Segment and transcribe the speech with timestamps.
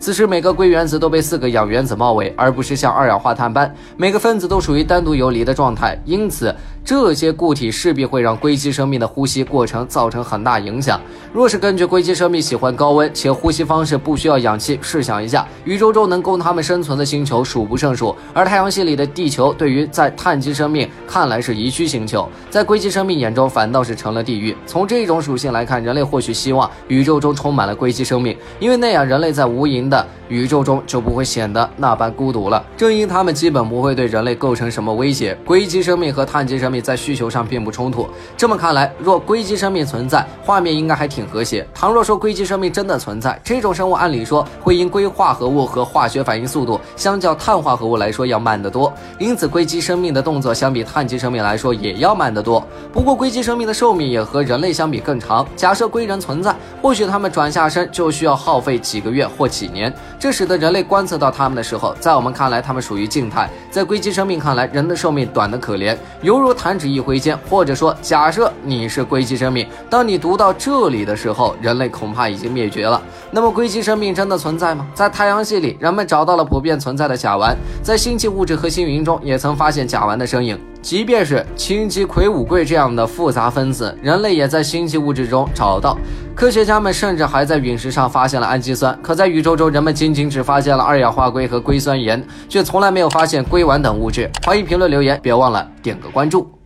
[0.00, 5.98] 此时每个硅原子都被四个氧原子包围，而不是像二氧化碳般每个分子都属于单独游离的状态。
[6.04, 11.00] 因此，这些固体势必会让硅基生命的呼吸过程造成很大影响。
[11.32, 24.56] 若是根据硅基生命喜欢高温且呼吸方式不需要氧气，试想一下，宇宙中能供它们生存的星球数不胜数，而太阳系里的地球对于在碳基生命看来是宜居星球，在硅基生命眼中反倒是成了地狱。
[24.64, 32.64] 从这种属性来看，人类或许希望宇宙中充满了硅基生命，因为那样人类在无垠的宇宙中就不会显得那般孤独了。
[32.76, 38.08] 正因他们基本不会对人类构成什么威胁，硅基生命和碳基生命在需求上并不冲突。
[38.36, 41.66] 这么看来，若硅基生命存在，画面应该还挺和谐。
[41.74, 52.62] 倘若说硅基生命真的存在，这种生物按理说会因硅化合物和化学反应速度相较碳化合物来说要慢得多，因此硅基生命的动作相比碳基生命来说也要慢得多。
[52.92, 55.46] 不过硅基生命的寿命也和人类相比更长。
[55.56, 59.77] 假设硅人存在，或许他们转下身就需要耗费几个月或几年。
[59.78, 67.38] 年这使得人类观测到它们的时候，在我们看来，它们属于静态；在硅基生命看来，人的寿命短得可怜，犹如弹指一挥间。
[67.48, 73.00] 或者说，假设你是硅基生命，当你读到这里的时候，人类恐怕已经灭绝了。
[73.30, 74.86] 那么，硅基生命真的存在吗？
[74.94, 80.58] 在太阳系里，人们找到了普遍存在的甲烷，在星际物质和星云中也曾发现甲烷的身影。
[80.80, 85.98] 即便是氢基葵五硅这样的复杂分子，人类也在星际物质中找到。
[86.34, 88.96] 科学家们甚至还在陨石上发现了氨基酸。
[89.02, 94.30] 可在宇宙中，人们仅仅只发现了二氧化硅和硅酸盐，却从来没有发现硅烷等物质。
[94.46, 96.57] 欢迎评论留言，别忘了点个关注。